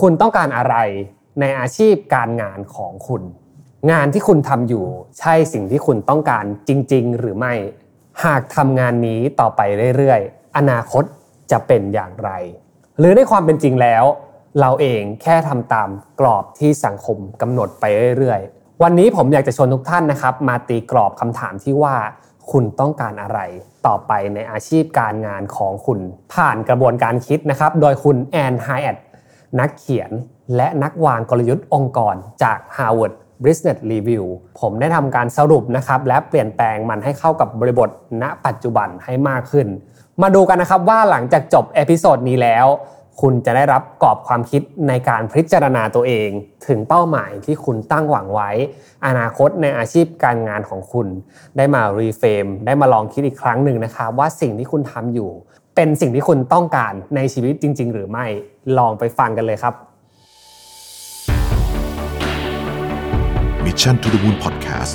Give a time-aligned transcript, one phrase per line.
[0.00, 0.76] คุณต้องการอะไร
[1.40, 3.22] ในอาชีพการงานของคุณ
[3.90, 4.86] งานที่คุณทำอยู่
[5.18, 7.54] ใช่สิ่งที่คุณต้องการจริง ๆ หรือไม่
[8.24, 9.60] หากทำงานนี้ต่อไป
[9.96, 11.04] เรื่อยๆ อนาคต
[11.50, 12.30] จะเป็นอย่างไร
[12.98, 14.04] หรือในความเป็นจริงแล้ว
[14.60, 15.88] เราเองแค่ทำตาม
[16.20, 17.84] กรอบที่สังคมกำหนดไป
[18.18, 21.96] เรื่อยๆ วันนี้ผมอยากจะชวนทุกท่านนะครับ มาตีกรอบคำถามที่ว่า
[22.50, 23.40] คุณต้องการอะไร
[23.86, 25.98] ต่อไปในอาชีพการงานของคุณ
[26.34, 28.96] ผ่านกระบวนการคิดนะครับ โดยคุณ Ann Hiatt
[29.60, 30.10] นักเขียน
[30.56, 33.12] และนักวางกลยุทธ์องค์กรจาก Harvard
[33.44, 34.24] Business Review
[34.60, 37.88] ผมได้ทำการสรุปนะครับและเปลี่ยนแปลงมันให้เข้ากับบริบท
[38.22, 39.66] ณปัจจุบันให้มากขึ้น
[40.22, 42.66] มาดูกันนะครับว่าหลังจากจบ episode นี้แล้ว
[43.20, 46.30] คุณจะได้รับกรอบความคิดในการพิจารณาตัวเอง
[46.66, 48.50] ถึงเป้าหมายที่คุณตั้งหวังไว้
[49.06, 51.06] อนาคตในอาชีพการงานของคุณ
[51.56, 55.30] ได้มารีเฟรมได้มาลองคิดอีกครั้งหนึ่งนะครับว่าสิ่งที่คุณทำอยู่
[55.80, 58.26] เป็นสิ่งที่คุณต้องการในชีวิตจริง ๆ หรือไม่
[58.78, 59.74] ลองไปฟังกันเลยครับ
[63.64, 64.92] Mission to the Moon Podcast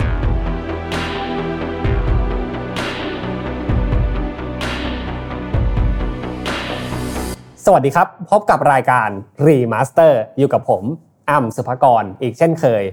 [7.66, 9.10] สวัสดีครับ พบกับรายการ
[9.48, 10.84] Remaster อยู่กับผม
[11.30, 12.84] อ้ำสุภกรอีกเช่นเคย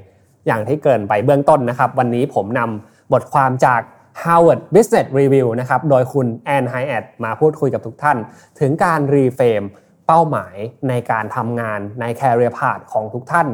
[0.46, 3.80] อย่างที่เกริ่นไปเบื้องต้นนะครับ วันนี้ผมนำบทความจาก
[4.22, 8.18] Harvard Business Review นะครับโดยคุณ Ann Hiatt มาพูดคุยกับทุกท่าน
[8.60, 9.62] ถึงการ reframe
[10.06, 10.56] เป้าหมาย
[10.88, 13.48] ในการทำงานใน Career Path ของทุกท่าน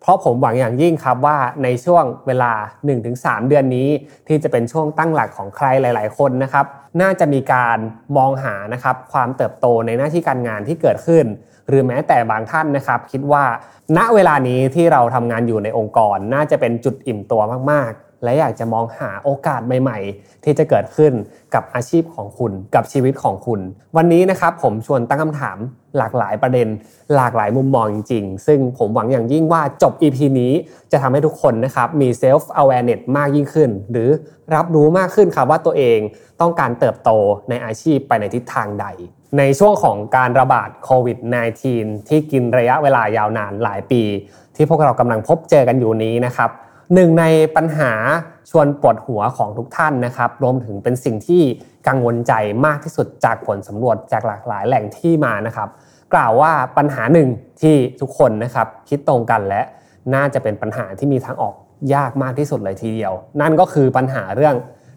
[0.00, 2.52] เพราะผมหวังอย่างยิ่งครับว่าในช่วงเวลา
[3.00, 3.88] 1-3 เดือนนี้
[4.28, 6.66] ที่จะเป็นช่วงตั้งหลักของใครหลาย ๆ คนนะครับ
[7.00, 7.78] น่าจะมีการ
[8.16, 11.24] มองหานะครับความเติบโตในหน้าที่การงานที่เกิดขึ้น
[11.68, 13.44] หรือแม้แต่บางท่านนะครับ คิดว่า
[13.96, 17.92] ณเวลานี้ที่เราทำงานอยู่ในองค์กร น่าจะเป็นจุดอิ่มตัวมาก
[18.24, 21.12] และอยากจะมองหาโอกาสใหม่ๆ ที่จะเกิดขึ้น
[21.54, 23.60] กับอาชีพของคุณกับชีวิตของคุณ
[23.96, 25.58] วันนี้นะครับผมชวนตั้งคำถาม
[25.98, 26.68] หลากหลายประเด็น
[27.14, 30.52] หลากหลายมุมมองจริง ๆ ซึ่งผมหวังอย่างยิ่งว่าจบ EP นี้
[30.92, 34.08] จะทำให้ทุกคนนะครับมี self awareness มากยิ่งขึ้น หรือ
[34.54, 35.98] รับรู้มากขึ้นครับว่าตัวเอง
[36.40, 37.10] ต้องการเติบโต
[37.48, 38.86] ในอาชีพไปในทิศทางใด
[39.38, 41.18] ในช่วงของการระบาดโควิด
[41.64, 44.02] -19 ที่กินระยะเวลายาวนานหลายปี
[44.56, 46.50] ที่พวกเรากำลังพบเจอกันอยู่นี้นะครับ
[46.94, 47.24] หนึ่งใน
[47.56, 47.92] ปัญหา
[48.50, 51.42] ชวนปวดหัวของทุกท่านนะครับ รวมถึงเป็นสิ่งที่
[51.88, 52.32] กังวลใจ
[52.66, 55.68] มากที่สุดจากผลสำรวจจากหลากหลายแหล่งที่มานะครับ
[56.14, 57.28] กล่าวว่าปัญหาหนึ่ง
[57.60, 59.62] ที่ทุกคนนะครับคิดตรงกันและ
[60.14, 61.54] น่าจะเป็นปัญหาที่มีทางออก
[61.94, 64.54] ยากมากที่สุดเลยทีเดียว นั่นก็คือปัญหาเรื่อง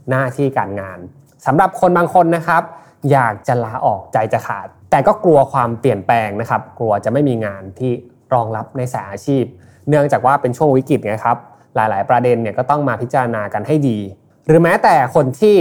[0.09, 0.99] หน้าที่การงาน
[1.45, 2.63] สำหรับคนบางคนนะครับ
[3.11, 7.91] อยากจะลาออกใจจะขาด แต่ก็กลัวความเปลี่ยนแปลงนะครับ กลัวจะไม่มีงานที่
[8.33, 9.43] รองรับในสายอาชีพ
[9.89, 11.37] เนื่องจากว่าเป็นช่วงวิกฤตไงครับ
[11.77, 13.99] หลาย ๆ ประเด็นเนี่ยก็ต้องมาพิจารณากันให้ดี
[14.47, 15.57] หรือแม้แต่คนที่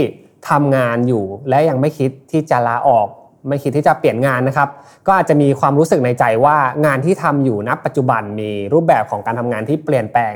[0.49, 3.07] ทำงานอยู่และยังไม่คิดที่จะลาออก
[3.49, 4.69] ไม่คิดที่จะเปลี่ยนงานนะครับ
[5.07, 10.33] ก็อาจจะมีความรู้สึกในใจว่างานที่ทำอยู่ณปัจจุบันมีรูปแบบของการทำงานที่เปลี่ยนแปลง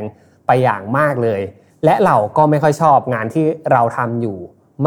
[0.47, 1.41] ไปอย่างมากเลย
[1.85, 4.37] และเราก็ไม่ค่อยชอบงานที่เราทำอยู่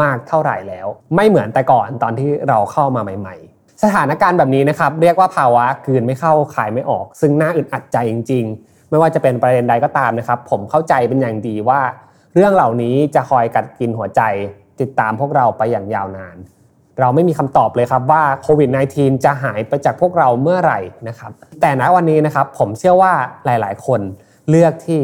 [0.01, 11.81] มากเท่าไหร่แล้ว ไม่เหมือนแต่ก่อนตอนที่เราเข้ามาใหม่ ๆ สถานการณ์แบบนี้นะครับ เรียกว่าภาวะกืนไม่เข้าขายไม่ออก ซึ่งน่าอึดอัดใจจริง ๆ ไม่ว่าจะเป็นประเด็นใดก็ตามนะครับ ผมเข้าใจเป็นอย่างดีว่า
[12.33, 14.21] เรื่องเหล่านี้จะคอยกัดกินหัวใจ
[14.79, 16.37] ติดตามพวกเราไปอย่างยาวนาน
[16.99, 23.13] เราไม่มีคำตอบเลยครับว่าโควิด -19 จะหายไปจากพวกเราเมื่อไหร่นะครับ แต่ณวันนี้นะครับผมเชื่อว่า
[23.45, 24.01] หลาย ๆ คน
[24.49, 25.01] เลือกที่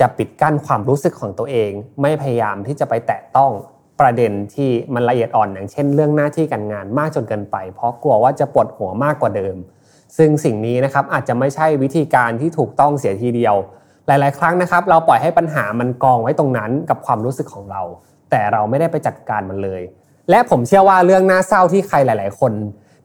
[0.00, 1.70] จะปิดกั้นความรู้สึกของตัวเอง
[2.02, 3.52] ไม่พยายามที่จะไปแตะต้อง
[4.00, 9.56] ประเด็นที่มันละเอียดอ่อนอย่างเช่น เรื่องหน้าที่การงานมากจนเกินไป เพราะกลัวว่าจะปวดหัวมากกว่าเดิม
[10.16, 13.54] ซึ่งสิ่งนี้นะครับอาจจะไม่ใช่วิธีการที่ถูกต้องเสียทีเดียว
[14.06, 17.82] หลาย ๆ ครั้งนะครับ เราปล่อยให้ปัญหามันกองไว้ตรงนั้นกับความรู้สึกของเรา
[18.30, 19.82] แต่เราไม่ได้ไปจัดการมันเลย
[20.30, 22.52] และผมเชื่อว่าเรื่องน่าเศร้าที่ใครหลาย ๆ คน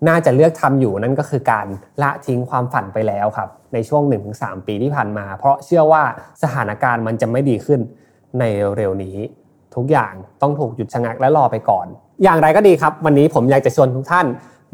[0.08, 1.68] น่าจะเลือกทำอยู่นั่นก็คือการ
[2.02, 4.04] ละทิ้งความฝันไปแล้วครับในช่วง
[4.36, 6.04] 1-3 ปีที่ผ่านมา เพราะเชื่อว่า
[6.42, 7.80] สถานการณ์มันจะไม่ดีขึ้น
[8.40, 8.44] ใน
[8.76, 9.18] เร็วๆนี้
[9.76, 11.88] ทุกอย่างต้องถูกหยุดชะงักและรอไปก่อน
[12.24, 14.26] อย่างไรก็ดีครับ วันนี้ผมอยากจะชวนทุกท่าน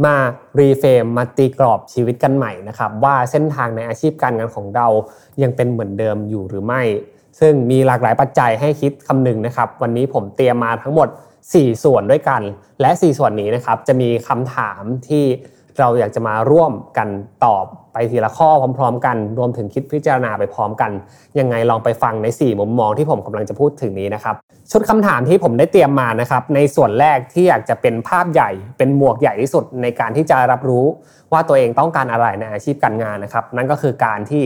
[0.05, 0.15] มา
[0.59, 4.87] รีเฟรมมาตีกรอบชีวิตกันใหม่นะครับว่าเส้นทางในอาชีพการงานของเรา
[5.41, 6.81] ยังเป็นเหมือนเดิมอยู่หรือไม่
[7.39, 11.07] ซึ่งมีหลากหลายปัจจัยให้คิดคำนึงนะครับ วันนี้ผมเตรียมมาทั้งหมด
[11.45, 12.41] 4 ส่วนด้วยกัน
[12.81, 15.25] และ 4 ส่วนนี้นะครับจะมีคำถามที่
[15.79, 17.07] เราอยากจะมาร่วมกัน
[17.45, 20.91] ตอบไปทีละข้อพร้อม ๆ กัน รวมถึงคิดพิจารณาไปพร้อมกัน
[21.39, 24.35] ยังไงลองไปฟังใน 4 มุมมองที่ผมกำลังจะพูดถึงนี้นะครับ
[24.71, 30.85] ชุดคำถามที่ผมได้เตรียมมานะครับ ในส่วนแรกที่อยากจะเป็นภาพใหญ่ เป็นหมวกใหญ่ที่สุดในการที่จะรับรู้
[31.31, 34.43] ว่าตัวเองต้องการอะไรในอาชีพการงานนะครับ นั่นก็คือการที่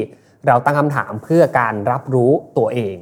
[0.47, 2.95] เราตั้งคำถามเพื่อการรับรู้ตัวเอง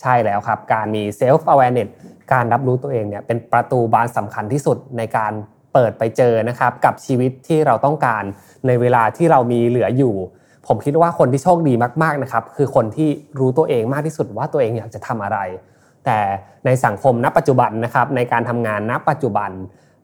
[0.00, 1.90] ใช่แล้วครับ การมี self awareness
[2.32, 5.32] การรับรู้ตัวเองเนี่ยเป็นประตูบานสำคัญที่สุดในการ
[5.72, 8.24] เปิดไปเจอนะครับกับชีวิตที่เราต้องการ
[8.66, 10.14] ในเวลาที่เรามีเหลืออยู่
[10.66, 15.38] ผมคิดว่าคนที่โชคดีมากๆนะครับคือคนที่รู้ตัวเองมากที่สุดว่าตัวเองอยากจะทำอะไร
[16.04, 16.18] แต่
[16.66, 19.50] ในสังคมณปัจจุบันนะครับในการทำงานณปัจจุบัน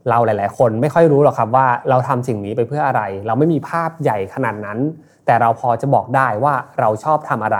[0.08, 4.78] เราหลาย ๆ คนไม่ค่อยรู้หรอกครับว่าเราทำสิ่งนี้ไปเพื่ออะไร เราไม่มีภาพใหญ่ขนาดนั้น
[5.26, 7.58] แต่เราพอจะบอกได้ว่าเราชอบทำอะไร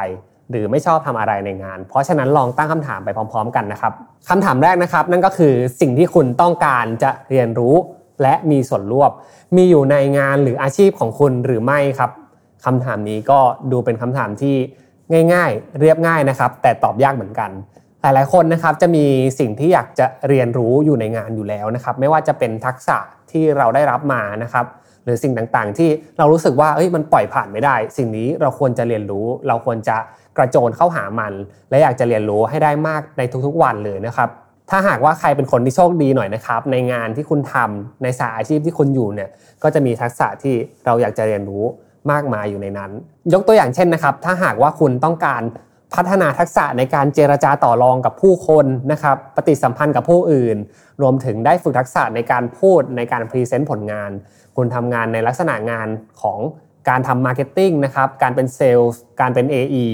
[0.51, 3.93] หรือไม่ชอบทำอะไรในงาน เพราะฉะนั้นลองตั้งคำถามไปพร้อม ๆ กันนะครับ
[4.29, 7.75] คำถามแรกนะครับ นั่นก็คือสิ่งที่คุณต้องการจะเรียนรู้
[8.23, 9.11] และมีส่วนร่วม
[9.57, 12.11] มีอยู่ในงานหรืออาชีพของคุณหรือไม่ครับ
[12.65, 13.39] คำถามนี้ก็
[13.73, 14.57] ดูเป็นคำถามที่
[15.33, 17.51] ง่าย ๆ เรียบง่ายนะครับ แต่ตอบยากเหมือนกัน
[18.01, 19.05] หลายๆคนนะครับจะมี
[19.39, 22.99] สิ่งที่อยากจะเรียนรู้อยู่ในงานอยู่แล้วนะครับ ไม่ว่าจะเป็นทักษะ
[23.31, 24.65] ที่เราได้รับมานะครับ
[25.05, 29.97] หรือสิ่งต่างๆ ที่เรารู้สึกว่าเอ้ยมันปล่อยผ่านไม่ได้ สิ่งนี้เราควรจะเรียนรู้ เราควรจะ
[30.37, 31.33] กระโจนเข้าหามัน
[31.71, 34.29] และอยากจะเรียนรู้ให้ได้มากในทุกๆวันเลยนะครับ
[34.71, 39.29] ถ้าหากว่าใครเป็นคนที่โชคดีหน่อยนะครับ ในงานที่คุณทำในสายอาชีพที่คุณอยู่เนี่ย
[39.63, 40.55] ก็จะมีทักษะที่
[40.87, 41.65] เราอยากจะเรียนรู้
[42.11, 42.91] มากมายอยู่ในนั้น
[43.33, 45.43] ยกตัวอย่างเช่นนะครับ ถ้าหากว่าคุณต้องการ
[45.95, 50.57] พัฒนาทักษะในการเจรจาต่อรองกับผู้คนนะครับปฏิสัมพันธ์กับผู้อื่น
[51.03, 54.11] รวมถึงได้ฝึกทักษะในการพูดในการ present ผลงาน
[54.57, 55.89] คุณทำงานในลักษณะงาน
[56.23, 56.39] ของ
[56.89, 59.85] การทำ marketing นะครับการเป็นเซลล์การเป็น AE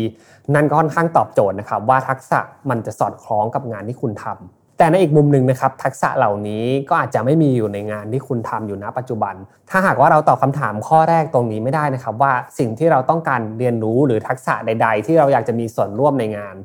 [0.55, 9.35] นั่นก็ค่อนข้างตอบโจทย์นะครับว่าทักษะมันจะสอดคล้องกับงานที่คุณทำ แต่ในอีกมุมหนึ่งนะครับทักษะเหล่านี้ก็อาจจะไม่มีอยู่ในงานที่คุณทำอยู่ณปัจจุบัน
[9.71, 16.57] ถ้าหากว่าเราตอบคำถามข้อแรกตรงนี้ไม่ได้นะครับ ว่าสิ่งที่เราต้องการเรียนรู้หรือทักษะใด ๆ ที่เราอยากจะมีส่วนร่วมในงาน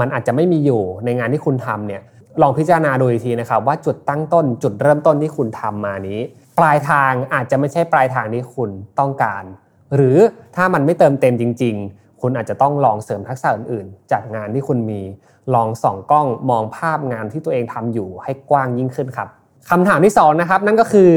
[0.00, 2.02] มันอาจจะไม่มีอยู่ในงานที่คุณทำเนี่ย
[2.42, 6.20] ลองพิจารณาดูอีกทีนะครับ ว่าจุดตั้งต้นจุดเริ่มต้นที่คุณทำมานี้
[6.58, 9.44] ปลายทางอาจจะไม่ใช่ปลายทางที่คุณต้องการ
[9.94, 10.16] หรือ
[10.56, 15.00] ถ้ามันไม่เติมเต็มจริง ๆ คุณอาจจะต้องลองเสริมทักษะอื่นๆ จากงานที่คุณมี
[15.54, 19.28] ลองส่องกล้องมองภาพงานที่ตัวเองทำอยู่ให้กว้างยิ่งขึ้นครับ
[19.70, 21.10] คำถามที่2นะครับนั่นก็คือ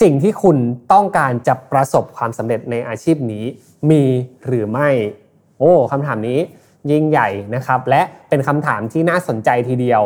[0.00, 0.56] สิ่งที่คุณ
[0.92, 3.44] ต้องการจะประสบความสำเร็จในอาชีพนี้
[3.90, 4.04] มี
[4.46, 4.88] หรือไม่
[5.58, 6.38] โอ้คำถามนี้
[6.90, 10.02] ยิ่งใหญ่นะครับ และเป็นคำถามที่น่าสนใจทีเดียว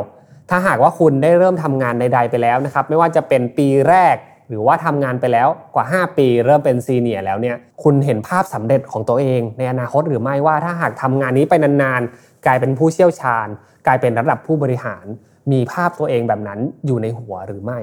[0.50, 4.16] ถ้าหากว่าคุณได้เริ่มทำงานใด ๆ ไปแล้วนะครับ ไม่ว่าจะเป็นปีแรก
[4.48, 13.46] หรือว่าทำงานไปแล้วกว่า 5 ปี เริ่มเป็นซีเนียร์แล้วเนี่ยคุณเห็นภาพสำเร็จของตัวเอง ในอนาคตหรือไม่ว่าถ้าหากทำงานนี้ไปนานๆ กลายเป็นผู้เชี่ยวชาญ
[13.86, 15.06] กลายเป็นระดับผู้บริหาร
[15.52, 17.80] มีภาพตัวเองแบบนั้นอยู่ในหัวหรือไม่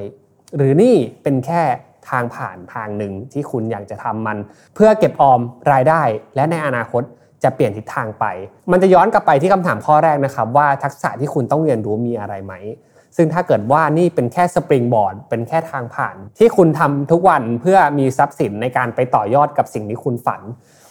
[0.55, 1.61] หรือนี่เป็นแค่
[2.09, 4.37] ทางผ่านทางหนึ่งที่คุณอยากจะทำมัน
[4.75, 5.39] เพื่อเก็บออม
[5.71, 6.01] รายได้
[6.35, 7.03] และในอนาคต
[7.43, 8.25] จะเปลี่ยนทิศทางไป
[8.71, 12.53] มันจะย้อนกลับไปที่คำถามข้อแรกนะครับว่าทักษะที่คุณต้องเรียนรู้มีอะไรไหม
[13.17, 20.41] ซึ่งถ้าเกิดว่านี่เป็นแค่สปริงบอร์ดเป็นแค่ทางผ่าน ที่คุณทำทุกวันเพื่อมีทรัพย์สินในการไปต่อยอดกับสิ่งที่คุณฝัน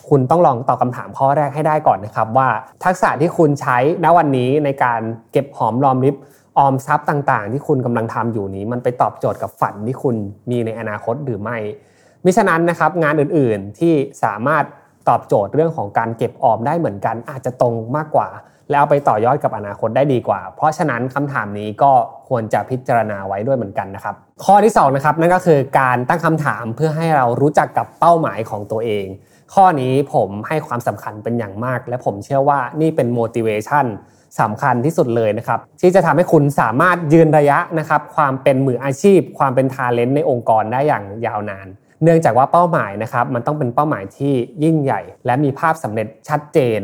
[0.08, 2.48] คุณต้องลองตอบคาถามข้อแรกให้ได้ก่อนนะครับว่า
[2.84, 5.00] ทักษะที่คุณใช้ณวันนี้ในการ
[5.32, 6.16] เก็บหอมรอมริบ
[6.58, 10.16] ออมทรัพย์ต่างๆ ที่คุณกำลังทำอยู่นี้ มันไปตอบโจทย์กับฝันที่คุณ
[10.50, 11.58] มีในอนาคตหรือไม่
[12.24, 13.94] มิฉะนั้นนะครับงานอื่นๆที่
[14.24, 14.64] สามารถ
[15.08, 18.28] ตอบโจทย์เรื่องของการเก็บออมได้เหมือนกัน อาจจะตรงมากกว่า
[18.70, 21.92] แล้วเอาไปต่อยอดกับอนาคตได้ดีกว่า เพราะฉะนั้นคำถามนี้ก็
[22.28, 24.14] ควรจะพิจารณาไว้ด้วยเหมือนกันนะครับ
[24.44, 29.06] ข้อที่2นะครับนั่นก็คือการตั้งคำถามเพื่อให้เรารู้จักกับเป้าหมายของตัวเอง
[29.54, 33.86] ข้อนี้ผมให้ความสำคัญเป็นอย่างมาก และผมเชื่อว่านี่เป็น motivation
[34.40, 41.66] สำคัญที่สุดเลยนะครับ ที่จะทำให้คุณสามารถยืนระยะนะครับ ความเป็นมืออาชีพ ความเป็นทาเลนต์ในองค์กรได้อย่างยาวนาน
[42.02, 44.32] เนื่องจากว่าเป้าหมายนะครับมันต้องเป็นเป้าหมายที่
[44.64, 46.80] ยิ่งใหญ่ และมีภาพสำเร็จชัดเจน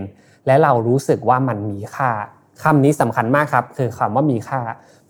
[0.47, 2.11] และเรารู้สึกว่ามันมีค่า
[2.63, 4.61] คำนี้สำคัญมากครับ คือคำว่ามีค่า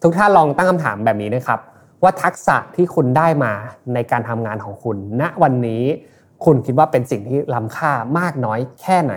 [0.02, 1.60] ทุกท่านลองตั้งคำถามแบบนี้นะครับ
[2.02, 3.52] ว่าทักษะที่คุณได้มา
[3.94, 5.82] ในการทำงานของคุณ ณวันนี้
[6.44, 9.14] คุณคิดว่าเป็นสิ่งที่ล้ำค่ามากน้อยแค่ไหน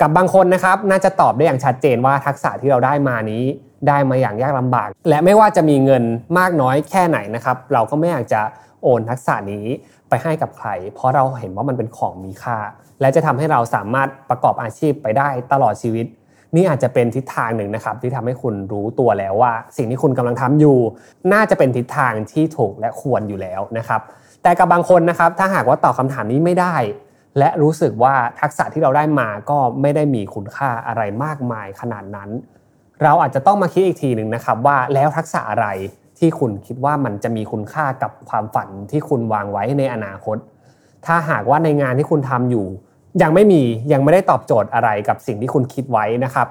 [0.00, 3.42] กับบางคนนะครับน่าจะตอบได้อย่างชัดเจนว่าทักษะที่เราได้มานี้
[3.88, 6.04] ได้มาอย่างยากลำบาก และไม่ว่าจะมีเงิน
[6.38, 8.40] มากน้อยแค่ไหนนะครับ เราก็ไม่อยากจะ
[8.82, 9.66] โอนทักษะนี้
[10.08, 12.58] ไปให้กับใคร เพราะเราเห็นว่ามันเป็นของมีค่า
[13.00, 16.06] และจะทำให้เราสามารถประกอบอาชีพไปได้ตลอดชีวิต
[16.56, 20.78] นี่อาจจะเป็นทิศทางหนึ่งนะครับ ที่ทำให้คุณรู้ตัวแล้วว่า สิ่งที่คุณกำลังทำอยู่
[21.32, 24.00] น่าจะเป็นทิศทางที่ถูกและควรอยู่แล้วนะครับ
[24.42, 26.76] แต่กับบางคนนะครับ ถ้าหากว่าตอบคาถามนี้ไม่ได้
[27.38, 32.30] และรู้สึกว่าทักษะที่เราได้มาก็ไม่ได้มีคุณค่าอะไรมากมายขนาดนั้น
[33.02, 35.66] เราอาจจะต้องมาคิดอีกทีหนึ่งนะครับว่าแล้วทักษะอะไร
[36.18, 40.36] ที่คุณคิดว่ามันจะมีคุณค่ากับความฝันที่คุณวางไว้ในอนาคต
[41.06, 42.66] ถ้าหากว่าในงานที่คุณทำอยู่
[43.22, 46.48] ยังไม่มียังไม่ได้ตอบโจทย์อะไรกับสิ่งที่คุณคิดไว้นะครับ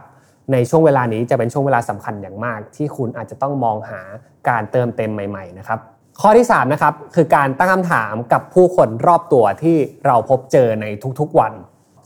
[0.51, 4.01] ในช่วงเวลานี้จะเป็นช่วงเวลาสำคัญอย่างมาก ที่คุณอาจจะต้องมองหา
[4.49, 5.79] การเติมเต็มใหม่ๆนะครับ
[6.21, 10.85] ข้อที่3นะครับคือการตั้งคำถามกับผู้คนรอบตัวที่เราพบเจอใน
[11.19, 11.53] ทุกๆวัน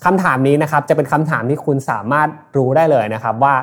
[0.06, 3.56] คำถามนี้นะครับจะเป็นคำถามที่คุณสามารถรู้ได้เลยนะครับว่า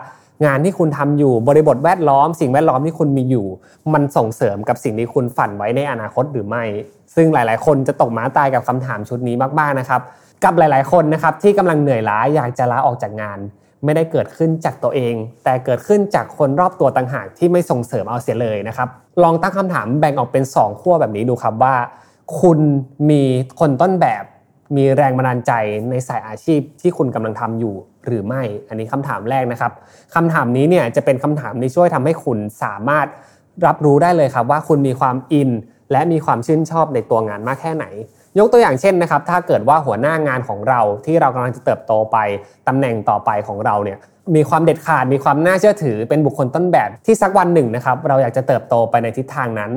[0.45, 3.47] งานที่คุณทำอยู่บริบทแวดล้อม สิ่งแวดล้อมที่คุณมีอยู่
[3.93, 6.65] มันส่งเสริมกับสิ่งที่คุณฝันไว้ในอนาคตหรือไม่
[7.15, 10.01] ซึ่งหลาย ๆ คนจะตกม้าตายกับคำถามชุดนี้มากๆนะครับ
[10.45, 13.39] กับหลาย ๆ คนนะครับที่กำลังเหนื่อยล้าอยากจะลาออกจากงาน
[13.85, 15.15] ไม่ได้เกิดขึ้นจากตัวเอง
[15.45, 18.89] แต่เกิดขึ้นจากคนรอบตัวต่างหากที่ไม่ส่งเสริมเอาเสียเลยนะครับ
[19.23, 21.75] ลองตั้งคำถามแบ่งออกเป็น 2 ขั้วแบบนี้ดูครับว่า
[22.41, 22.59] คุณ
[23.11, 23.23] มี
[23.61, 24.25] คนต้นแบบ
[24.77, 25.53] มีแรงบันดาลใจ
[25.91, 27.75] ในสายอาชีพที่คุณกำลังทำอยู่
[28.07, 29.73] หรือไม่ อันนี้คำถามแรกนะครับ
[30.15, 33.07] คำถามนี้เนี่ยจะเป็นคำถามที่ช่วยทำให้คุณสามารถ
[33.67, 35.51] รับรู้ได้เลยครับว่าคุณมีความอิน
[35.93, 37.87] และมีความชื่นชอบในตัวงานมากแค่ไหน
[38.39, 42.17] ยกตัวอย่างเช่นนะครับ ถ้าเกิดว่าหัวหน้างานของเราที่เรากำลังจะเติบโตไป
[42.69, 43.99] ตำแหน่งต่อไปของเราเนี่ย
[44.37, 49.71] มีความเด็ดขาดมีความน่าเชื่อถือเป็นบุคคลต้นแบบที่สักวันหนึ่งนะครับเราอยากจะเติบโตไปในทิศทางนั้น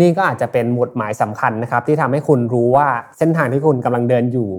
[0.00, 4.50] นี่ก็อาจจะเป็นหมุดหมายสำคัญนะครับที่ทำให้คุณรู้ว่าเส้นทางที่คุณกำลังเดินอยู่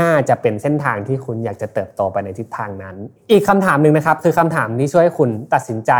[0.00, 2.96] น่าจะเป็นเส้นทางที่คุณอยากจะเติบโตไปในทิศทางนั้น
[3.30, 5.92] อีกคำถามหนึ่งนะครับคือคำถามที่ช่วยให้คุณตัดสินใจ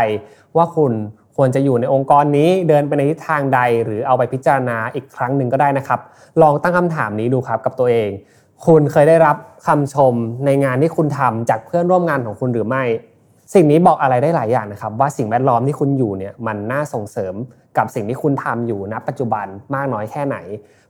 [0.57, 0.91] ว่าคุณ
[1.37, 5.99] ควรจะอยู่ในองค์กรนี้เดินไปในทิศทางใด หรือเอาไปพิจารณาอีกครั้งหนึ่งก็ได้นะครับ
[6.41, 8.09] ลองตั้งคำถามนี้ดูครับกับตัวเอง
[8.65, 10.13] คุณเคยได้รับคำชม
[10.45, 12.83] ในงานที่คุณทำจากเพื่อนร่วมงานของคุณหรือไม่
[13.53, 17.33] สิ่งนี้บอกอะไรได้หลายอย่างนะครับ ว่าสิ่งแวดล้อมที่คุณอยู่เนี่ยมันน่าส่งเสริม
[17.77, 20.37] กับสิ่งที่คุณทำอยู่ณปัจจุบันมากน้อยแค่ไหน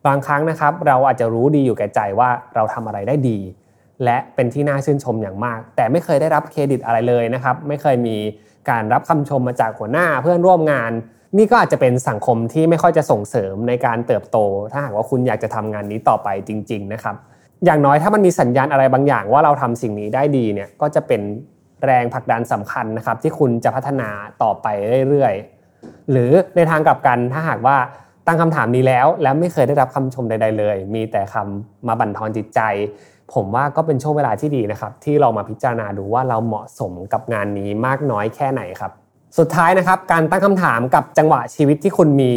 [0.08, 3.38] บางครั้งนะครับ เราอาจจะรู้ดีอยู่แก่ใจว่าเราทำอะไรได้ดี
[4.04, 8.18] และเป็นที่น่าชื่นชมอย่างมาก แต่ไม่เคยได้รับเครดิตอะไรเลยนะครับ ไม่เคยมี
[8.70, 10.92] การรับคำชมมาจากหัวหน้าเพื่อนร่วมงาน
[11.38, 14.38] นี่ก็อาจจะเป็นสังคมที่ไม่ค่อยจะส่งเสริมในการเติบโต
[14.72, 17.16] ถ้าหากว่าคุณอยากจะทำงานนี้ต่อไปจริง ๆ นะครับ
[17.66, 21.22] อย่างน้อยถ้ามันมีสัญญาณอะไรบางอย่างว่าเราทำสิ่งนี้ได้ดีเนี่ยก็จะเป็น
[21.86, 24.10] แรงผลักดันสำคัญนะครับที่คุณจะพัฒนา
[24.44, 24.68] ต่อไป
[25.10, 27.78] เรื่อยๆ หรือในทางกลับกันถ้าหากว่า
[28.28, 32.62] ตั้งคำถามนี้แล้ว แล้วไม่เคยได้รับคำชมใด ๆ เลย มีแต่คำมาบั่นทอนจิตใจ
[33.34, 38.92] ผมว่าก็เป็นช่วงเวลาที่ดีนะครับ ที่เรามาพิจารณาดูว่าเราเหมาะสมกับงานนี้มากน้อยแค่ไหนครับ
[39.38, 42.32] สุดท้ายนะครับ การตั้งคำถามกับจังหวะชีวิตที่คุณมี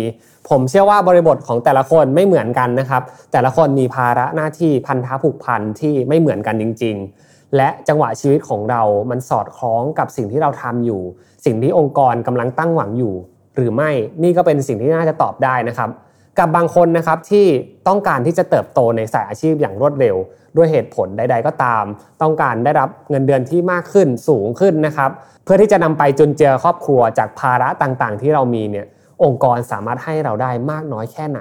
[0.50, 11.02] ผมเชื่อว่าบริบทของแต่ละคนไม่เหมือนกันนะครับ แต่ละคนมีภาระหน้าที่พันธะผูกพันที่ไม่เหมือนกันจริง ๆ และจังหวะชีวิตของเรามันสอดคล้องกับสิ่งที่เราทำอยู่
[11.44, 13.14] สิ่งที่องค์กรกำลังตั้งหวังอยู่
[13.56, 13.90] หรือไม่
[14.22, 15.90] นี่ก็เป็นสิ่งที่น่าจะตอบได้นะครับ
[16.38, 17.46] กับบางคนนะครับที่
[17.88, 20.16] ต้องการที่จะเติบโตในสายอาชีพอย่างรวดเร็ว
[20.56, 21.84] ด้วยเหตุผลใด ๆ ก็ตาม
[22.22, 25.10] ต้องการได้รับเงินเดือนที่มากขึ้นสูงขึ้นนะครับ
[25.44, 28.86] เพื่อที่จะนำไปจนเจอครอบครัวจากภาระต่างๆ ที่เรามีเนี่ย
[29.24, 31.40] องค์กรสามารถให้เราได้มากน้อยแค่ไหน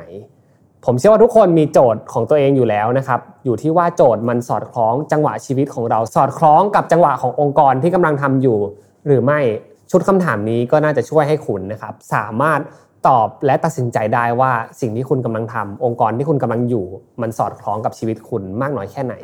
[0.86, 8.58] ผมเชื่อว่าทุกคนมีโจทย์ของตัวเองอยู่แล้วนะครับ อยู่ที่ว่าโจทย์มันสอดคล้องจังหวะชีวิตของเราสอดคล้องกับจังหวะขององค์กรที่กำลังทำอยู่
[9.08, 9.40] หรือไม่
[9.92, 12.60] ชุดคำถามนี้ก็น่าจะช่วยให้คุณนะครับ สามารถ
[13.08, 16.86] ตอบและตัดสินใจได้ว่าสิ่งที่คุณกำลังทำองค์กรที่คุณกำลังอยู่
[17.22, 19.16] มันสอดคล้องกับชีวิตคุณมากน้อยแค่ไหน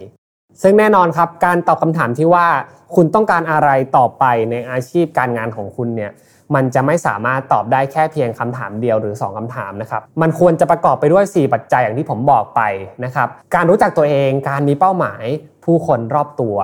[0.62, 2.48] ซึ่งแน่นอนครับการตอบคำถามที่ว่า
[2.96, 6.12] คุณต้องการอะไรต่อไปในอาชีพการงานของคุณเนี่ย
[6.56, 12.62] มันจะไม่สามารถตอบได้แค่เพียงคำถามเดียวหรือ 2คำถามนะครับ มันควรจะประกอบไปด้วย 4 ปัจจัยอย่างที่ผมบอกไป
[13.06, 15.24] นะครับ การรู้จักตัวเอง การมีเป้าหมาย
[15.66, 16.58] ผู้คนรอบตัว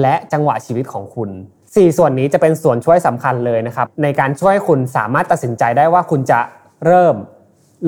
[0.00, 1.30] และจังหวะชีวิตของคุณ
[1.62, 6.40] 4 ส่วนนี้จะเป็นส่วนช่วยสำคัญเลยนะครับ ในการช่วยคุณสามารถตัดสินใจได้ว่าคุณจะ
[6.86, 7.16] เริ่ม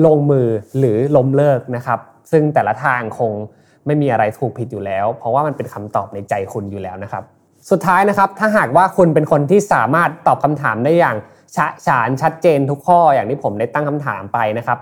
[0.05, 1.99] ลงมือหรือล้มเลิกนะครับ
[2.31, 3.33] ซึ่งแต่ละทางคง
[3.85, 7.23] ไม่มีอะไรถูกผิดอยู่แล้ว เพราะว่ามันเป็นคำตอบในใจคุณอยู่แล้วนะครับ
[7.71, 11.17] สุดท้ายนะครับถ้าหากว่าคุณเป็นคนที่สามารถตอบคำถามได้อย่าง
[11.55, 14.77] ฉะฉานชัดเจนทุกข้ออย่างที่ผมได้ตั้งคำถามไปนะครับ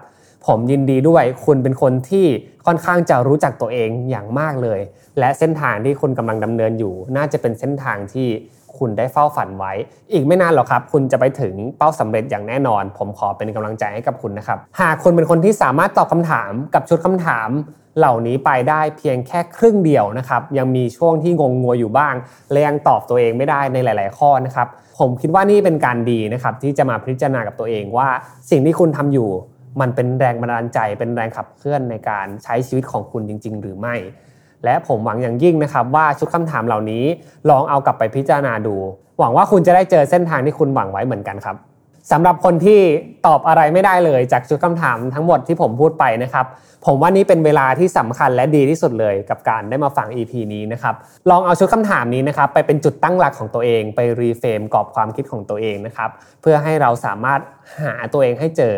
[0.47, 2.25] ผมยินดีด้วยคุณเป็นคนที่
[2.65, 4.79] ค่อนข้างจะรู้จักตัวเองอย่างมากเลย
[5.19, 8.27] และเส้นทางที่คุณกำลังดำเนินอยู่ น่าจะเป็นเส้นทางที่
[8.77, 9.73] คุณได้เฝ้าฝันไว้
[10.11, 17.49] อีกไม่นานหรอกครับ คุณจะไปถึงเป้าสำเร็จอย่างแน่นอน ผมขอเป็นกำลังใจให้กับคุณนะครับ หากคุณเป็นคนที่สามารถตอบคำถามกับชุดคำถาม
[17.97, 22.15] เหล่านี้ไปได้เพียงแค่ครึ่งเดียวนะครับ ยังมีช่วงที่งงงวยอยู่บ้าง
[22.51, 24.67] และยังตอบตัวเองไม่ได้ในหลาย ๆ ข้อนะครับ
[24.99, 28.09] ผมคิดว่านี่เป็นการดีนะครับที่จะมาพิจารณากับตัวเองว่า
[28.49, 29.29] สิ่งที่คุณทำอยู่
[29.81, 33.95] มันเป็นแรงบันดาลใจ เป็นแรงขับเคลื่อนในการใช้ชีวิตของคุณจริง ๆ หรือไม่
[34.65, 37.03] และผมหวังอย่างยิ่งนะครับว่าชุดคำถามเหล่านี้
[37.49, 38.75] ลองเอากลับไปพิจารณาดู
[39.19, 41.55] หวังว่าคุณจะได้เจอเส้นทางที่คุณหวังไว้เหมือนกันครับ
[42.11, 42.79] สำหรับคนที่
[43.27, 46.45] ตอบอะไรไม่ได้เลยจากชุดคำถามทั้งหมดที่ผมพูดไปนะครับ
[46.85, 50.95] ผมว่านี่เป็นเวลาที่สำคัญและดีที่สุดเลยกับการได้มาฟัง EP นี้นะครับ
[51.29, 56.09] ลองเอาชุดคำถามนี้นะครับไปเป็นจุดตั้งหลักของตัวเองไป reframe กรอบความคิดของตัวเองนะครับ
[56.41, 57.39] เพื่อให้เราสามารถ
[57.81, 58.73] หาตัวเองให้เจอ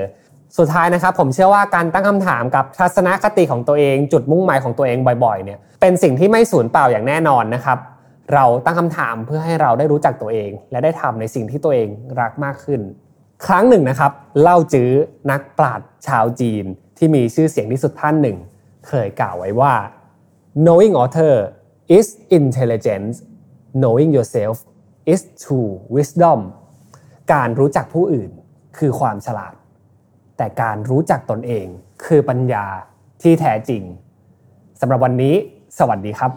[0.58, 7.78] สุดท้ายนะครับผมเชื่อว่าการตั้งคำถามกับทัศนคติของตัวเอง จุดมุ่งหมายของตัวเองบ่อยๆเนี่ยเป็นสิ่งที่ไม่สูญเปล่าอย่างแน่นอนนะครับ
[8.34, 11.88] เราตั้งคำถามเพื่อให้เราได้รู้จักตัวเอง และได้ทำในสิ่งที่ตัวเอง
[12.20, 12.82] รักมากขึ้น
[13.46, 14.12] ครั้งหนึ่งนะครับ
[14.42, 14.90] เล่าจื้อ
[15.32, 16.66] นักปราชญ์ชาวจีน
[16.98, 18.38] ที่มีชื่อเสียงที่สุดท่านหนึ่ง
[18.88, 19.74] เคยกล่าวไว้ว่า
[20.66, 21.36] knowing author
[21.98, 22.08] is
[22.40, 23.16] intelligence
[23.82, 24.58] knowing yourself
[25.14, 26.40] is true wisdom
[27.34, 28.32] การรู้จักผู้อื่น
[28.78, 29.54] คือความฉลาด
[30.38, 31.66] แต่การรู้จักตนเอง
[32.06, 32.66] คือปัญญา
[33.22, 33.84] ที่แท้จริง
[34.82, 35.36] สำหรับวันนี้
[35.80, 36.32] สวัสดีครับ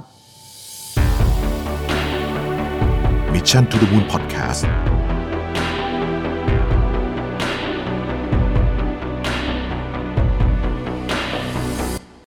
[3.34, 4.87] Mission to the Moon Podcast